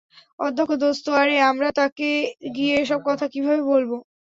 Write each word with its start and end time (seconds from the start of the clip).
অধ্যক্ষ, 0.39 0.71
দোস্ত 0.81 1.05
আরে, 1.21 1.35
আমরা 1.51 1.69
তাকে 1.79 2.09
গিয়ে 2.55 2.73
এসব 2.77 2.99
কথা 3.09 3.25
কিভাবে 3.33 3.61
বলব? 3.71 3.91